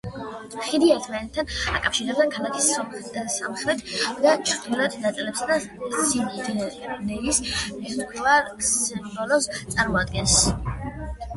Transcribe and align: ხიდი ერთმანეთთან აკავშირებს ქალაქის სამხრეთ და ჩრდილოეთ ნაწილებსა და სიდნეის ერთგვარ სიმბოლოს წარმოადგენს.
ხიდი 0.67 0.87
ერთმანეთთან 0.93 1.49
აკავშირებს 1.79 2.29
ქალაქის 2.35 2.69
სამხრეთ 2.77 3.83
და 4.23 4.31
ჩრდილოეთ 4.51 4.95
ნაწილებსა 5.03 5.47
და 5.51 5.57
სიდნეის 6.05 7.43
ერთგვარ 7.91 8.49
სიმბოლოს 8.71 9.51
წარმოადგენს. 9.77 10.39